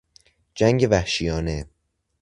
[0.55, 1.69] جنگ وحشیانه